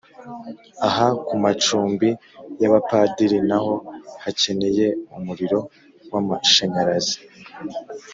aha 0.87 1.07
ku 1.25 1.33
macumbi 1.43 2.09
y’abapadiri 2.61 3.39
naho 3.49 3.73
hakeneye 4.23 4.85
umuriro 5.17 5.59
w’amashanyarazi 6.11 7.17